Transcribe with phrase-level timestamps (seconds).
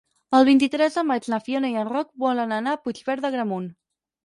[0.35, 3.71] El vint-i-tres de maig na Fiona i en Roc volen anar a Puigverd d'Agramunt.